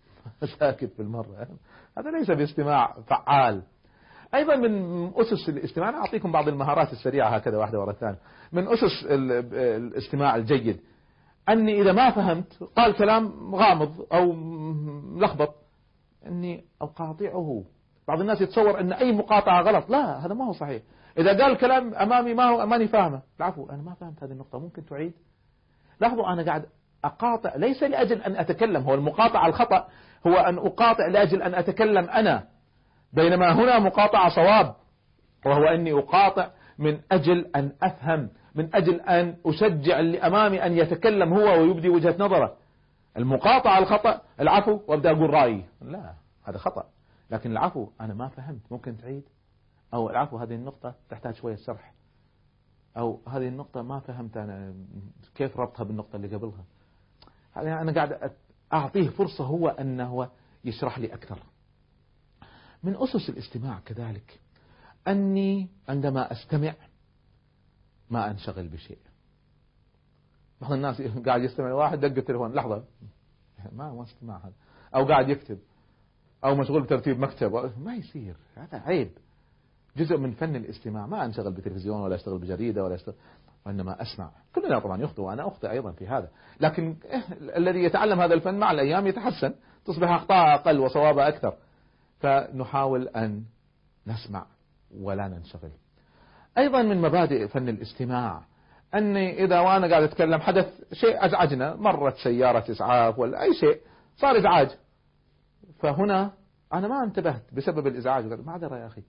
ساكت 0.58 0.98
بالمرة 0.98 1.48
هذا 1.98 2.10
ليس 2.10 2.30
باستماع 2.30 2.96
فعال. 3.06 3.62
أيضا 4.34 4.56
من 4.56 5.10
أسس 5.16 5.48
الاستماع. 5.48 5.88
أنا 5.88 5.98
أعطيكم 5.98 6.32
بعض 6.32 6.48
المهارات 6.48 6.92
السريعة 6.92 7.28
هكذا 7.28 7.56
واحدة 7.56 7.80
ورا 7.80 7.90
الثانية. 7.90 8.18
من 8.52 8.68
أسس 8.68 9.06
الاستماع 9.10 10.36
الجيد. 10.36 10.80
أني 11.48 11.82
إذا 11.82 11.92
ما 11.92 12.10
فهمت 12.10 12.62
قال 12.76 12.96
كلام 12.96 13.54
غامض 13.54 14.06
أو 14.12 14.32
ملخبط 14.32 15.54
أني 16.26 16.64
أقاطعه. 16.82 17.64
بعض 18.08 18.20
الناس 18.20 18.40
يتصور 18.40 18.80
أن 18.80 18.92
أي 18.92 19.12
مقاطعة 19.12 19.62
غلط. 19.62 19.90
لا 19.90 20.26
هذا 20.26 20.34
ما 20.34 20.46
هو 20.46 20.52
صحيح. 20.52 20.82
إذا 21.18 21.44
قال 21.44 21.56
كلام 21.56 21.94
أمامي 21.94 22.34
ما 22.34 22.44
هو 22.44 22.66
ماني 22.66 22.88
فاهمه. 22.88 23.22
العفو 23.40 23.66
أنا 23.70 23.82
ما 23.82 23.94
فهمت 23.94 24.22
هذه 24.22 24.30
النقطة. 24.30 24.58
ممكن 24.58 24.84
تعيد؟ 24.84 25.12
لاحظوا 26.00 26.32
أنا 26.32 26.42
قاعد 26.42 26.66
أقاطع. 27.04 27.56
ليس 27.56 27.82
لأجل 27.82 28.22
أن 28.22 28.36
أتكلم. 28.36 28.82
هو 28.82 28.94
المقاطعة 28.94 29.48
الخطأ 29.48 29.88
هو 30.26 30.34
أن 30.34 30.58
أقاطع 30.58 31.06
لأجل 31.06 31.42
أن 31.42 31.54
أتكلم 31.54 32.04
أنا. 32.04 32.55
بينما 33.12 33.52
هنا 33.52 33.78
مقاطعة 33.78 34.28
صواب 34.34 34.74
وهو 35.46 35.64
أني 35.64 35.92
أقاطع 35.92 36.50
من 36.78 37.00
أجل 37.12 37.50
أن 37.56 37.72
أفهم 37.82 38.28
من 38.54 38.74
أجل 38.74 39.00
أن 39.00 39.36
أشجع 39.46 40.00
اللي 40.00 40.18
أمامي 40.18 40.66
أن 40.66 40.72
يتكلم 40.78 41.34
هو 41.34 41.60
ويبدي 41.60 41.88
وجهة 41.88 42.16
نظره. 42.18 42.56
المقاطعة 43.16 43.78
الخطأ 43.78 44.20
العفو 44.40 44.80
وأبدأ 44.88 45.10
أقول 45.10 45.30
رأيي. 45.30 45.64
لا 45.82 46.14
هذا 46.44 46.58
خطأ. 46.58 46.84
لكن 47.30 47.50
العفو 47.50 47.88
أنا 48.00 48.14
ما 48.14 48.28
فهمت. 48.28 48.60
ممكن 48.70 48.96
تعيد؟ 48.96 49.22
أو 49.94 50.10
العفو 50.10 50.36
هذه 50.36 50.54
النقطة 50.54 50.94
تحتاج 51.10 51.34
شوية 51.34 51.56
شرح 51.56 51.92
أو 52.96 53.20
هذه 53.28 53.48
النقطة 53.48 53.82
ما 53.82 54.00
فهمت 54.00 54.36
أنا. 54.36 54.74
كيف 55.34 55.60
ربطها 55.60 55.84
بالنقطة 55.84 56.16
اللي 56.16 56.36
قبلها؟ 56.36 56.64
أنا 57.56 57.92
قاعد 57.92 58.32
أعطيه 58.72 59.08
فرصة 59.08 59.44
هو 59.44 59.68
أنه 59.68 60.28
يشرح 60.64 60.98
لي 60.98 61.14
أكثر. 61.14 61.38
من 62.82 62.96
أسس 62.96 63.28
الاستماع 63.28 63.80
كذلك. 63.86 64.40
أني 65.08 65.68
عندما 65.88 66.32
أستمع 66.32 66.74
ما 68.10 68.30
أنشغل 68.30 68.68
بشيء. 68.68 68.98
بعض 70.60 70.72
الناس 70.72 71.02
قاعد 71.26 71.42
يستمع 71.42 71.72
واحد 71.72 72.00
دق 72.00 72.16
التليفون. 72.16 72.52
لحظة. 72.52 72.84
ما 73.76 73.92
ما 73.92 74.02
استماع 74.02 74.36
هذا. 74.36 74.52
أو 74.94 75.04
قاعد 75.04 75.28
يكتب. 75.28 75.58
أو 76.44 76.54
مشغول 76.54 76.82
بترتيب 76.82 77.20
مكتب. 77.20 77.72
ما 77.78 77.94
يصير. 77.94 78.36
هذا 78.54 78.78
عيب. 78.78 79.10
جزء 79.96 80.16
من 80.16 80.32
فن 80.32 80.56
الاستماع. 80.56 81.06
ما 81.06 81.24
أنشغل 81.24 81.52
بتلفزيون 81.52 82.00
ولا 82.00 82.14
أشتغل 82.14 82.38
بجريدة 82.38 82.84
ولا 82.84 82.94
أشتغل 82.94 83.14
وإنما 83.66 84.02
أسمع. 84.02 84.30
كلنا 84.54 84.78
طبعا 84.78 85.02
يخطئ 85.02 85.22
وأنا 85.22 85.48
أخطئ 85.48 85.70
أيضا 85.70 85.92
في 85.92 86.06
هذا. 86.06 86.28
لكن 86.60 86.96
الذي 87.60 87.78
يتعلم 87.84 88.20
هذا 88.20 88.34
الفن 88.34 88.54
مع 88.54 88.70
الأيام 88.70 89.06
يتحسن. 89.06 89.54
تصبح 89.84 90.10
أخطاء 90.10 90.54
أقل 90.54 90.78
وصوابها 90.78 91.28
أكثر. 91.28 91.56
فنحاول 92.18 93.08
أن 93.08 93.44
نسمع 94.06 94.46
ولا 95.00 95.28
ننشغل. 95.28 95.70
أيضا 96.58 96.82
من 96.82 97.00
مبادئ 97.00 97.48
فن 97.48 97.68
الاستماع 97.68 98.42
أني 98.94 99.44
إذا 99.44 99.60
وأنا 99.60 99.86
قاعد 99.86 100.02
أتكلم 100.02 100.40
حدث 100.40 100.92
شيء 100.92 101.24
أزعجنا 101.26 101.76
مرت 101.76 102.16
سيارة 102.16 102.70
إسعاف 102.70 103.18
ولا 103.18 103.42
أي 103.42 103.54
شيء 103.54 103.80
صار 104.16 104.38
إزعاج. 104.38 104.78
فهنا 105.78 106.32
أنا 106.72 106.88
ما 106.88 107.04
انتبهت 107.04 107.54
بسبب 107.54 107.86
الإزعاج. 107.86 108.24
معذرة 108.24 108.76
يا 108.76 108.86
أخي 108.86 109.02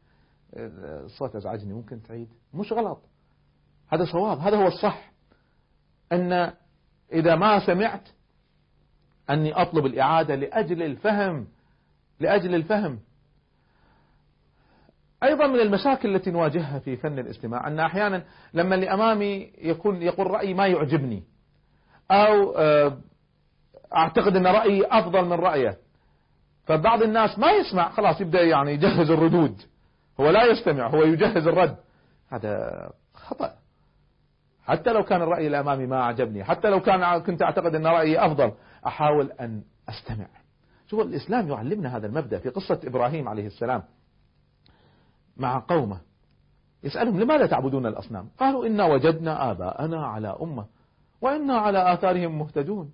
الصوت 0.53 1.35
أزعجني 1.35 1.73
ممكن 1.73 2.01
تعيد. 2.01 2.29
مش 2.53 2.73
غلط. 2.73 3.01
هذا 3.89 4.05
صواب. 4.05 4.39
هذا 4.39 4.57
هو 4.57 4.67
الصح. 4.67 5.11
أن 6.11 6.53
إذا 7.13 7.35
ما 7.35 7.65
سمعت 7.65 8.09
أني 9.29 9.53
أطلب 9.53 9.85
الإعادة 9.85 10.35
لأجل 10.35 10.83
الفهم. 10.83 11.47
لأجل 12.19 12.55
الفهم. 12.55 12.99
أيضا 15.23 15.47
من 15.47 15.59
المشاكل 15.59 16.15
التي 16.15 16.31
نواجهها 16.31 16.79
في 16.79 16.97
فن 16.97 17.19
الاستماع 17.19 17.67
أن 17.67 17.79
أحيانا 17.79 18.23
لما 18.53 18.75
اللي 18.75 18.93
أمامي 18.93 19.51
يكون 19.57 20.01
يقول 20.01 20.31
رأي 20.31 20.53
ما 20.53 20.67
يعجبني 20.67 21.23
أو 22.11 22.55
آه، 22.57 22.97
أعتقد 23.95 24.35
أن 24.35 24.47
رأيي 24.47 24.85
أفضل 24.85 25.25
من 25.25 25.33
رأيه 25.33 25.77
فبعض 26.65 27.03
الناس 27.03 27.39
ما 27.39 27.51
يسمع 27.51 27.89
خلاص 27.89 28.21
يبدأ 28.21 28.41
يعني 28.41 28.71
يجهز 28.71 29.11
الردود. 29.11 29.61
هو 30.19 30.29
لا 30.29 30.45
يستمع 30.45 30.87
هو 30.87 31.03
يجهز 31.03 31.47
الرد. 31.47 31.77
هذا 32.29 32.89
خطأ. 33.13 33.53
حتى 34.65 34.93
لو 34.93 35.03
كان 35.03 35.21
الرأي 35.21 35.47
الأمامي 35.47 35.85
ما 35.85 36.01
أعجبني 36.01 36.43
حتى 36.43 36.69
لو 36.69 36.79
كان 36.79 37.21
كنت 37.21 37.41
أعتقد 37.41 37.75
أن 37.75 37.87
رأيي 37.87 38.25
أفضل 38.25 38.51
أحاول 38.87 39.31
أن 39.31 39.63
أستمع. 39.89 40.27
شوف 40.87 40.99
الإسلام 40.99 41.47
يعلمنا 41.47 41.97
هذا 41.97 42.07
المبدأ 42.07 42.39
في 42.39 42.49
قصة 42.49 42.79
إبراهيم 42.83 43.29
عليه 43.29 43.47
السلام 43.47 43.83
مع 45.37 45.59
قومه. 45.67 46.01
يسألهم 46.83 47.19
لماذا 47.19 47.45
تعبدون 47.45 47.85
الأصنام؟ 47.85 48.29
قالوا 48.39 48.67
إنا 48.67 48.85
وجدنا 48.85 49.51
آباءنا 49.51 50.05
على 50.07 50.37
أمة 50.41 50.65
وإنا 51.21 51.57
على 51.57 51.93
آثارهم 51.93 52.39
مهتدون. 52.39 52.91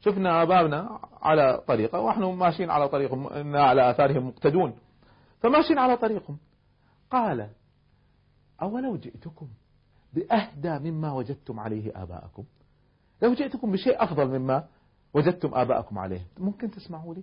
شفنا 0.00 0.42
آبائنا 0.42 1.00
على 1.22 1.62
طريقة 1.66 2.00
ونحن 2.00 2.24
ماشيين 2.24 2.70
على 2.70 2.88
طريقهم 2.88 3.28
إنا 3.28 3.62
على 3.62 3.90
آثارهم 3.90 4.28
مقتدون. 4.28 4.74
فماشيين 5.40 5.78
على 5.78 5.96
طريقهم. 5.96 6.38
قال 7.10 7.48
أولو 8.62 8.96
جئتكم 8.96 9.48
بأهدى 10.12 10.90
مما 10.90 11.12
وجدتم 11.12 11.60
عليه 11.60 12.02
آباءكم. 12.02 12.44
لو 13.22 13.34
جئتكم 13.34 13.72
بشيء 13.72 14.02
أفضل 14.04 14.38
مما 14.38 14.64
وجدتم 15.14 15.54
آباءكم 15.54 15.98
عليه 15.98 16.20
ممكن 16.38 16.70
تسمعوا 16.70 17.14
لي؟ 17.14 17.22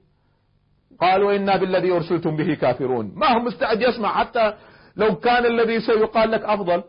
قالوا 1.00 1.36
إنا 1.36 1.58
بالذي 1.58 1.92
أرسلتم 1.92 2.36
به 2.36 2.54
كافرون. 2.54 3.12
ما 3.16 3.38
هم 3.38 3.46
مستعد 3.46 3.82
يسمع 3.82 4.20
حتى 4.20 4.54
لو 4.96 5.16
كان 5.16 5.46
الذي 5.46 5.80
سيقال 5.80 6.32
لك 6.32 6.44
أفضل. 6.44 6.84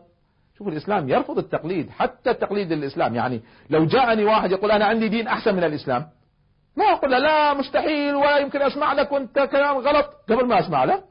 شوف 0.57 0.67
الإسلام 0.67 1.09
يرفض 1.09 1.37
التقليد 1.37 1.89
حتى 1.89 2.33
تقليد 2.33 2.71
الإسلام. 2.71 3.15
يعني 3.15 3.41
لو 3.69 3.85
جاءني 3.85 4.25
واحد 4.25 4.51
يقول 4.51 4.71
أنا 4.71 4.85
عندي 4.85 5.09
دين 5.09 5.27
أحسن 5.27 5.55
من 5.55 5.63
الإسلام. 5.63 6.07
ما 6.75 6.85
أقول 6.85 7.11
له 7.11 7.17
لا 7.17 7.53
مستحيل 7.53 8.15
ولا 8.15 8.37
يمكن 8.37 8.61
أسمع 8.61 8.93
لك 8.93 9.11
وأنت 9.11 9.39
كلام 9.39 9.77
غلط. 9.77 10.05
قبل 10.29 10.47
ما 10.47 10.59
أسمع 10.59 10.83
له 10.83 11.03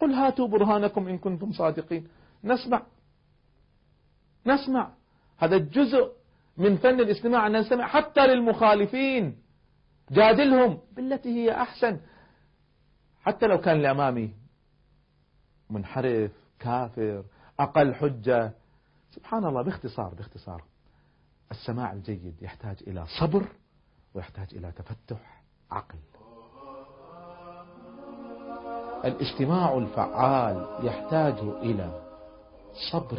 قل 0.00 0.12
هاتوا 0.12 0.48
برهانكم 0.48 1.08
إن 1.08 1.18
كنتم 1.18 1.52
صادقين. 1.52 2.08
نسمع. 2.44 2.82
نسمع. 4.46 4.90
هذا 5.38 5.56
الجزء 5.56 6.12
من 6.56 6.76
فن 6.76 7.00
الاستماع 7.00 7.46
أن 7.46 7.56
نستمع 7.56 7.86
حتى 7.86 8.26
للمخالفين. 8.26 9.38
جادلهم 10.10 10.78
بالتي 10.92 11.28
هي 11.28 11.52
أحسن. 11.52 12.00
حتى 13.22 13.46
لو 13.46 13.58
كان 13.58 13.76
اللي 13.76 13.90
أمامي 13.90 14.34
منحرف 15.70 16.30
كافر 16.58 17.24
أقل 17.60 17.94
حجة. 17.94 18.52
سبحان 19.10 19.44
الله 19.44 19.62
باختصار 19.62 20.14
باختصار. 20.14 20.62
السماع 21.50 21.92
الجيد 21.92 22.42
يحتاج 22.42 22.76
إلى 22.86 23.04
صبر 23.20 23.46
ويحتاج 24.14 24.48
إلى 24.52 24.72
تفتح 24.72 25.42
عقل. 25.70 25.98
الاستماع 29.04 29.78
الفعال 29.78 30.86
يحتاج 30.86 31.38
إلى 31.38 32.02
صبر 32.92 33.18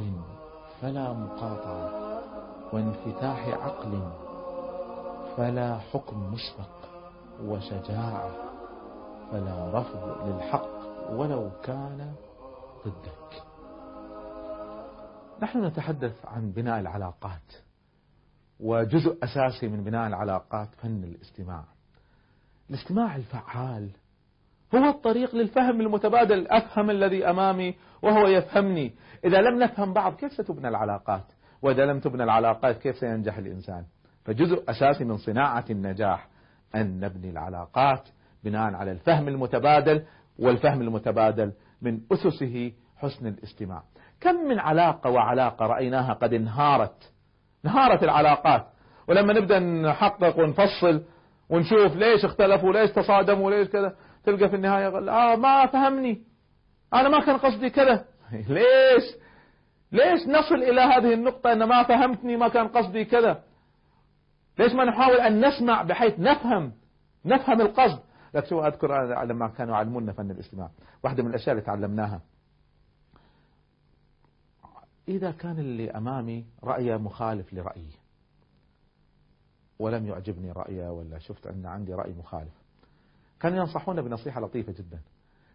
فلا 0.81 1.13
مقاطعة. 1.13 2.04
وانفتاح 2.73 3.47
عقل 3.47 4.11
فلا 5.37 5.77
حكم 5.77 6.33
مسبق 6.33 6.75
وشجاعة 7.41 8.31
فلا 9.31 9.79
رفض 9.79 10.27
للحق 10.27 10.75
ولو 11.11 11.51
كان 11.63 12.13
ضدك. 12.85 13.43
نحن 15.41 15.65
نتحدث 15.65 16.25
عن 16.25 16.51
بناء 16.51 16.79
العلاقات 16.79 17.53
وجزء 18.59 19.17
أساسي 19.23 19.67
من 19.67 19.83
بناء 19.83 20.07
العلاقات 20.07 20.69
فن 20.75 21.03
الاستماع. 21.03 21.63
الاستماع 22.69 23.15
الفعال 23.15 23.89
هو 24.75 24.89
الطريق 24.89 25.35
للفهم 25.35 25.81
المتبادل 25.81 26.47
أفهم 26.47 26.89
الذي 26.89 27.29
أمامي 27.29 27.75
وهو 28.01 28.27
يفهمني. 28.27 28.95
إذا 29.25 29.41
لم 29.41 29.63
نفهم 29.63 29.93
بعض 29.93 30.15
كيف 30.15 30.33
ستبنى 30.33 30.67
العلاقات؟ 30.67 31.23
وإذا 31.65 31.85
لم 31.85 31.99
تبنى 31.99 32.23
العلاقات 32.23 32.77
كيف 32.77 32.97
سينجح 32.97 33.37
الإنسان؟ 33.37 33.83
فجزء 34.25 34.63
أساسي 34.69 35.03
من 35.03 35.17
صناعة 35.17 35.65
النجاح 35.69 36.27
أن 36.75 36.99
نبني 36.99 37.29
العلاقات 37.29 38.09
بناء 38.43 38.73
على 38.73 38.91
الفهم 38.91 39.27
المتبادل 39.27 40.03
والفهم 40.39 40.81
المتبادل 40.81 41.51
من 41.81 41.99
أسسه 42.11 42.71
حسن 42.97 43.27
الاستماع. 43.27 43.83
كم 44.21 44.35
من 44.35 44.59
علاقة 44.59 45.09
وعلاقة 45.09 45.65
رأيناها 45.67 46.13
قد 46.13 46.33
انهارت 46.33 47.13
انهارت 47.65 48.03
العلاقات. 48.03 48.65
ولما 49.07 49.33
نبدأ 49.33 49.59
نحقق 49.59 50.39
ونفصل 50.39 51.03
ونشوف 51.49 51.95
ليش 51.95 52.25
اختلفوا 52.25 52.73
ليش 52.73 52.91
تصادموا 52.91 53.51
ليش 53.51 53.67
كذا 53.67 53.95
تلقى 54.23 54.49
في 54.49 54.55
النهاية 54.55 54.89
قال 54.89 55.09
آه 55.09 55.35
ما 55.35 55.65
فهمني. 55.65 56.21
أنا 56.93 57.09
ما 57.09 57.25
كان 57.25 57.37
قصدي 57.37 57.69
كذا. 57.69 58.05
ليش؟ 58.49 59.24
ليش 59.95 60.27
نصل 60.27 60.55
إلى 60.55 60.81
هذه 60.81 61.13
النقطة؟ 61.13 61.51
أن 61.53 61.63
ما 61.63 61.83
فهمتني 61.83 62.37
ما 62.37 62.47
كان 62.47 62.67
قصدي 62.67 63.05
كذا. 63.05 63.43
ليش 64.59 64.73
ما 64.73 64.85
نحاول 64.85 65.15
أن 65.15 65.45
نسمع 65.45 65.83
بحيث 65.83 66.19
نفهم 66.19 66.73
نفهم 67.25 67.61
القصد؟ 67.61 67.99
لك 68.33 68.45
شو 68.45 68.61
أذكر 68.61 69.23
لما 69.23 69.47
كانوا 69.47 69.75
يعلمونا 69.75 70.13
فن 70.13 70.31
الاستماع 70.31 70.69
واحدة 71.03 71.23
من 71.23 71.29
الأشياء 71.29 71.51
اللي 71.51 71.65
تعلمناها. 71.65 72.21
إذا 75.07 75.31
كان 75.31 75.59
اللي 75.59 75.91
أمامي 75.91 76.45
رأيه 76.63 76.97
مخالف 76.97 77.53
لرأيي 77.53 77.91
ولم 79.79 80.07
يعجبني 80.07 80.51
رأيه 80.51 80.91
ولا 80.91 81.19
شفت 81.19 81.47
أن 81.47 81.65
عندي 81.65 81.93
رأي 81.93 82.13
مخالف 82.13 82.53
كانوا 83.39 83.57
ينصحونا 83.57 84.01
بنصيحة 84.01 84.41
لطيفة 84.41 84.71
جدا. 84.71 84.99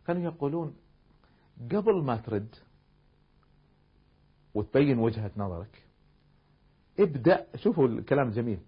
كانوا 0.06 0.22
يقولون 0.22 0.76
قبل 1.70 2.02
ما 2.04 2.16
ترد 2.16 2.54
وتبين 4.54 4.98
وجهة 4.98 5.30
نظرك. 5.36 5.82
ابدأ 7.00 7.46
شوفوا 7.56 7.88
الكلام 7.88 8.28
الجميل. 8.28 8.58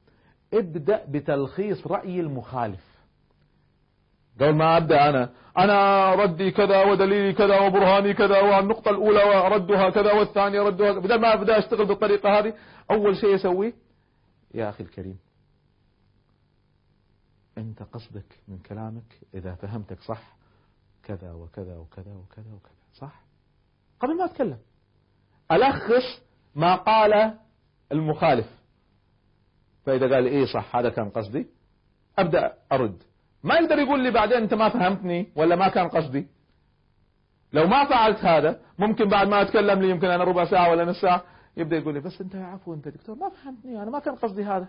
ابدأ 0.55 1.05
بتلخيص 1.09 1.87
رأي 1.87 2.21
المخالف. 2.21 2.92
قبل 4.40 4.55
ما 4.55 4.77
أبدأ 4.77 5.09
أنا 5.09 5.33
أنا 5.59 6.14
ردي 6.14 6.51
كذا 6.51 6.85
ودليلي 6.85 7.33
كذا 7.33 7.61
وبرهاني 7.61 8.14
كذا 8.14 8.40
والنقطة 8.40 8.90
الأولى 8.90 9.49
ردها 9.49 9.90
كذا 9.90 10.12
والثانية 10.12 10.61
ردها 10.61 10.92
بدل 10.92 11.21
ما 11.21 11.35
أبدأ 11.35 11.59
أشتغل 11.59 11.87
بالطريقة 11.87 12.38
هذه 12.38 12.55
أول 12.90 13.16
شيء 13.16 13.35
أسويه 13.35 13.75
يا 14.55 14.68
أخي 14.68 14.85
الكريم 14.85 15.18
أنت 17.59 17.83
قصدك 17.83 18.38
من 18.49 18.59
كلامك 18.59 19.21
إذا 19.35 19.55
فهمتك 19.55 20.01
صح 20.01 20.37
كذا 21.03 21.33
وكذا 21.33 21.77
وكذا 21.77 22.12
وكذا 22.12 22.53
وكذا 22.53 22.73
صح؟ 22.95 23.23
قبل 24.01 24.16
ما 24.16 24.25
أتكلم. 24.25 24.59
ألخص 25.53 26.23
ما 26.55 26.77
قال 26.77 27.35
المخالف. 27.93 28.47
فإذا 29.87 30.15
قال 30.15 30.27
إيه 30.27 30.45
صح 30.45 30.77
هذا 30.77 30.88
كان 30.88 31.11
قصدي. 31.11 31.47
أبدأ 32.19 32.53
أرد. 32.73 33.03
ما 33.45 33.55
يقدر 33.55 33.79
يقول 33.79 34.03
لي 34.03 34.11
بعدين 34.11 34.37
أنت 34.37 34.55
ما 34.55 34.69
فهمتني 34.69 35.29
ولا 35.37 35.57
ما 35.57 35.69
كان 35.69 35.88
قصدي؟ 35.88 36.27
لو 37.53 37.67
ما 37.67 37.85
فعلت 37.85 38.25
هذا 38.25 38.61
ممكن 38.79 39.09
بعد 39.09 39.29
ما 39.29 39.43
أتكلم 39.43 39.81
لي 39.83 39.91
يمكن 39.91 40.07
أنا 40.07 40.25
ربع 40.25 40.45
ساعة 40.45 40.71
ولا 40.71 40.85
نص 40.85 41.01
ساعة 41.01 41.23
يبدأ 41.57 41.77
يقول 41.77 41.95
لي 41.95 42.01
بس 42.01 42.21
أنت 42.21 42.37
عفو 42.37 42.75
أنت 42.75 42.88
دكتور 42.88 43.17
ما 43.17 43.29
فهمتني 43.29 43.83
أنا 43.83 43.91
ما 43.91 43.99
كان 43.99 44.15
قصدي 44.15 44.45
هذا. 44.45 44.69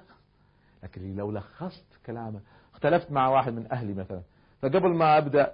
لكن 0.84 1.16
لو 1.16 1.32
لخصت 1.32 1.86
كلامه 2.06 2.40
اختلفت 2.74 3.12
مع 3.12 3.28
واحد 3.30 3.54
من 3.54 3.72
أهلي 3.72 3.94
مثلا. 3.94 4.22
فقبل 4.62 4.90
ما 4.90 5.18
أبدأ 5.18 5.54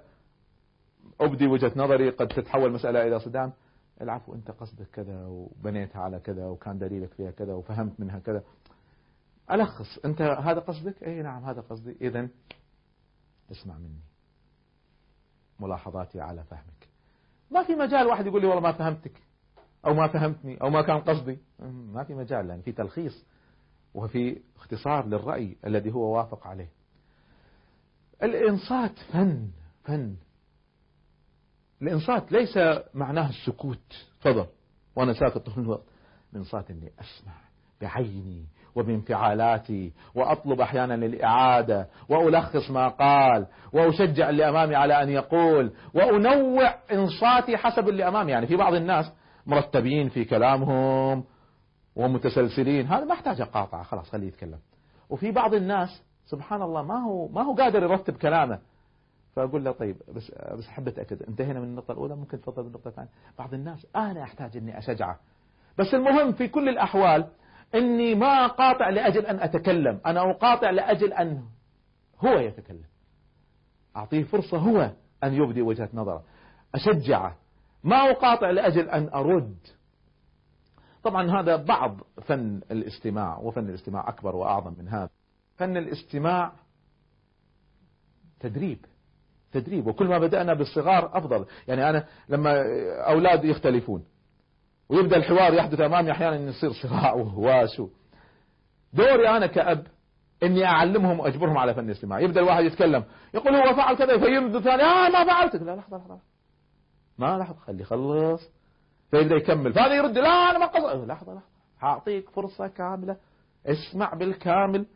أبدي 1.20 1.46
وجهة 1.46 1.72
نظري 1.76 2.10
قد 2.10 2.28
تتحول 2.28 2.72
مسألة 2.72 3.06
إلى 3.06 3.20
صدام. 3.20 3.52
العفو 4.00 4.34
أنت 4.34 4.50
قصدك 4.50 4.86
كذا 4.86 5.26
وبنيتها 5.26 6.02
على 6.02 6.20
كذا 6.20 6.46
وكان 6.46 6.78
دليلك 6.78 7.12
فيها 7.12 7.30
كذا 7.30 7.54
وفهمت 7.54 8.00
منها 8.00 8.18
كذا. 8.18 8.42
ألخص 9.50 9.98
أنت 10.04 10.22
هذا 10.22 10.60
قصدك؟ 10.60 11.02
أي 11.02 11.22
نعم 11.22 11.44
هذا 11.44 11.60
قصدي. 11.60 11.96
إذا 12.00 12.28
اسمع 13.50 13.78
مني. 13.78 14.00
ملاحظاتي 15.60 16.20
على 16.20 16.44
فهمك. 16.44 16.88
ما 17.50 17.62
في 17.64 17.74
مجال 17.74 18.06
واحد 18.06 18.26
يقول 18.26 18.40
لي 18.40 18.46
والله 18.46 18.62
ما 18.62 18.72
فهمتك 18.72 19.22
أو 19.86 19.94
ما 19.94 20.08
فهمتني 20.08 20.62
أو 20.62 20.70
ما 20.70 20.82
كان 20.82 21.00
قصدي. 21.00 21.38
ما 21.68 22.04
في 22.04 22.14
مجال 22.14 22.48
لأن 22.48 22.60
في 22.60 22.72
تلخيص 22.72 23.26
وفي 23.94 24.40
اختصار 24.56 25.06
للرأي 25.06 25.56
الذي 25.66 25.92
هو 25.92 26.16
وافق 26.16 26.46
عليه. 26.46 26.68
الإنصات 28.22 28.98
فن 29.12 29.50
فن. 29.84 30.16
الإنصات 31.82 32.32
ليس 32.32 32.58
معناه 32.94 33.28
السكوت. 33.28 34.06
فضل 34.20 34.46
وأنا 34.96 35.12
ساكت 35.12 35.38
طول 35.38 35.64
الوقت. 35.64 35.84
الإنصات 36.32 36.70
إني 36.70 36.92
أسمع 37.00 37.32
بعيني 37.80 38.44
وبانفعالاتي 38.74 39.92
وأطلب 40.14 40.60
أحيانا 40.60 40.94
الإعادة 40.94 41.88
وألخص 42.08 42.70
ما 42.70 42.88
قال 42.88 43.46
وأشجع 43.72 44.30
اللي 44.30 44.48
أمامي 44.48 44.74
على 44.74 45.02
أن 45.02 45.08
يقول 45.08 45.72
وأنوع 45.94 46.74
إنصاتي 46.92 47.56
حسب 47.56 47.88
اللي 47.88 48.08
أمامي. 48.08 48.32
يعني 48.32 48.46
في 48.46 48.56
بعض 48.56 48.74
الناس 48.74 49.12
مرتبين 49.46 50.08
في 50.08 50.24
كلامهم 50.24 51.24
ومتسلسلين. 51.96 52.86
هذا 52.86 53.04
ما 53.04 53.12
أحتاج 53.12 53.40
أقاطع 53.40 53.82
خلاص 53.82 54.10
خليه 54.10 54.28
يتكلم. 54.28 54.58
وفي 55.10 55.30
بعض 55.30 55.54
الناس 55.54 56.02
سبحان 56.24 56.62
الله 56.62 56.82
ما 56.82 56.98
هو 57.04 57.28
ما 57.28 57.42
هو 57.42 57.54
قادر 57.54 57.82
يرتب 57.82 58.16
كلامه. 58.16 58.58
فأقول 59.36 59.64
له 59.64 59.72
طيب 59.72 59.96
بس 60.08 60.30
بس 60.30 60.68
حبيت 60.68 60.98
اتاكد 60.98 61.22
انتهينا 61.22 61.60
من 61.60 61.66
النقطة 61.66 61.92
الأولى 61.92 62.16
ممكن 62.16 62.40
تفضل 62.40 62.62
بالنقطة 62.62 62.88
الثانية. 62.88 63.10
بعض 63.38 63.54
الناس 63.54 63.86
أنا 63.96 64.22
أحتاج 64.22 64.56
إني 64.56 64.78
أشجعه. 64.78 65.20
بس 65.78 65.94
المهم 65.94 66.32
في 66.32 66.48
كل 66.48 66.68
الأحوال 66.68 67.28
إني 67.74 68.14
ما 68.14 68.44
اقاطع 68.44 68.88
لأجل 68.88 69.26
أن 69.26 69.40
أتكلم. 69.40 70.00
أنا 70.06 70.30
أقاطع 70.30 70.70
لأجل 70.70 71.12
أن 71.12 71.42
هو 72.20 72.38
يتكلم. 72.38 72.84
أعطيه 73.96 74.24
فرصة 74.24 74.58
هو 74.58 74.92
أن 75.24 75.34
يبدي 75.34 75.62
وجهة 75.62 75.88
نظره. 75.94 76.24
أشجعه. 76.74 77.36
ما 77.84 77.96
أقاطع 77.96 78.50
لأجل 78.50 78.88
أن 78.88 79.08
أرد. 79.08 79.58
طبعا 81.02 81.40
هذا 81.40 81.56
بعض 81.56 82.00
فن 82.22 82.60
الاستماع 82.70 83.38
وفن 83.38 83.68
الاستماع 83.68 84.08
أكبر 84.08 84.36
وأعظم 84.36 84.74
من 84.78 84.88
هذا. 84.88 85.10
فن 85.56 85.76
الاستماع 85.76 86.52
تدريب. 88.40 88.84
تدريب 89.52 89.86
وكل 89.86 90.08
ما 90.08 90.18
بدأنا 90.18 90.54
بالصغار 90.54 91.18
أفضل. 91.18 91.46
يعني 91.68 91.90
أنا 91.90 92.06
لما 92.28 92.64
أولاد 93.06 93.44
يختلفون 93.44 94.04
ويبدأ 94.88 95.16
الحوار 95.16 95.54
يحدث 95.54 95.80
أمامي 95.80 96.10
أحيانا 96.10 96.36
يصير 96.36 96.72
صراع 96.72 97.12
وهواش 97.20 97.82
دوري 98.92 99.28
أنا 99.28 99.46
كأب 99.46 99.86
إني 100.42 100.64
أعلمهم 100.64 101.20
وأجبرهم 101.20 101.58
على 101.58 101.74
فن 101.74 101.84
الاستماع. 101.84 102.20
يبدأ 102.20 102.40
الواحد 102.40 102.64
يتكلم 102.64 103.04
يقول 103.34 103.54
هو 103.54 103.76
فعل 103.76 103.96
كذا 103.96 104.18
فيمد 104.18 104.54
الثاني 104.54 104.82
آه 104.82 105.08
ما 105.08 105.24
فعلت. 105.24 105.56
لا 105.56 105.76
لحظة 105.76 105.96
لحظة 105.96 106.18
ما 107.18 107.38
لحظة 107.38 107.58
خلي 107.58 107.82
يخلص. 107.82 108.50
فيبدأ 109.10 109.36
يكمل. 109.36 109.72
فهذا 109.72 109.94
يرد 109.94 110.18
لا 110.18 110.28
أنا 110.28 110.58
ما 110.58 110.66
قصد 110.66 111.08
لحظة 111.08 111.34
لحظة. 111.34 111.42
هأعطيك 111.80 112.30
فرصة 112.30 112.66
كاملة. 112.66 113.16
اسمع 113.66 114.14
بالكامل. 114.14 114.86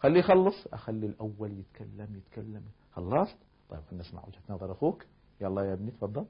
خليه 0.00 0.20
يخلص. 0.20 0.66
أخلي 0.72 1.06
الأول 1.06 1.58
يتكلم 1.58 2.08
يتكلم. 2.16 2.62
خلصت؟ 2.92 3.36
طيب 3.72 4.00
نسمع 4.00 4.24
وجهة 4.26 4.42
نظر 4.48 4.72
أخوك. 4.72 5.06
يلا 5.40 5.62
يا 5.62 5.72
ابني 5.72 5.90
تفضل. 5.90 6.26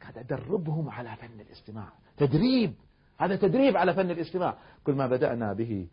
قاعد 0.00 0.18
أدربهم 0.18 0.90
على 0.90 1.16
فن 1.16 1.40
الاستماع. 1.40 1.92
تدريب 2.16 2.74
هذا 3.18 3.36
تدريب 3.36 3.76
على 3.76 3.94
فن 3.94 4.10
الاستماع. 4.10 4.58
كل 4.84 4.94
ما 4.94 5.06
بدأنا 5.06 5.52
به 5.52 5.88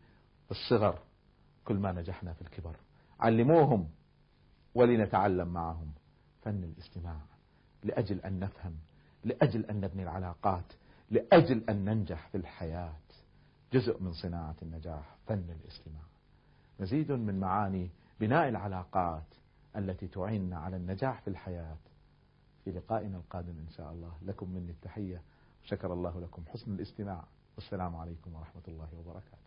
الصغر 0.51 0.99
كل 1.65 1.75
ما 1.75 1.91
نجحنا 1.91 2.33
في 2.33 2.41
الكبر. 2.41 2.75
علموهم 3.19 3.89
ولنتعلم 4.75 5.47
معهم. 5.47 5.91
فن 6.41 6.63
الاستماع 6.63 7.17
لأجل 7.83 8.19
أن 8.19 8.39
نفهم 8.39 8.75
لأجل 9.23 9.65
أن 9.65 9.81
نبني 9.81 10.03
العلاقات 10.03 10.73
لأجل 11.11 11.63
أن 11.69 11.85
ننجح 11.85 12.27
في 12.27 12.37
الحياة. 12.37 12.95
جزء 13.73 14.03
من 14.03 14.13
صناعة 14.13 14.55
النجاح 14.61 15.15
فن 15.27 15.49
الاستماع. 15.61 16.03
مزيد 16.79 17.11
من 17.11 17.39
معاني 17.39 17.89
بناء 18.19 18.49
العلاقات 18.49 19.23
التي 19.77 20.07
تعيننا 20.07 20.57
على 20.57 20.77
النجاح 20.77 21.21
في 21.21 21.27
الحياة 21.27 21.77
في 22.63 22.71
لقائنا 22.71 23.17
القادم 23.17 23.59
إن 23.59 23.69
شاء 23.69 23.91
الله. 23.91 24.11
لكم 24.21 24.49
مني 24.49 24.71
التحية. 24.71 25.21
شكر 25.63 25.93
الله 25.93 26.19
لكم. 26.19 26.43
حسن 26.53 26.75
الاستماع. 26.75 27.23
والسلام 27.55 27.95
عليكم 27.95 28.35
ورحمة 28.35 28.61
الله 28.67 28.87
وبركاته. 28.99 29.45